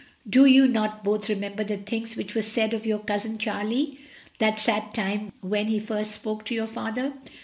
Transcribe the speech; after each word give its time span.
Do 0.27 0.45
you 0.45 0.67
not 0.67 1.03
both 1.03 1.29
remember 1.29 1.63
the 1.63 1.77
things 1.77 2.15
which 2.15 2.33
were 2.33 2.41
said 2.41 2.73
of 2.73 2.87
your 2.87 2.97
cousin 2.97 3.37
Charlie, 3.37 3.99
that 4.39 4.57
sad 4.57 4.95
time 4.95 5.31
when— 5.41 5.51
when 5.65 5.67
he 5.67 5.79
first 5.79 6.13
spoke 6.13 6.43
to 6.45 6.55
your 6.55 6.65
father? 6.65 7.13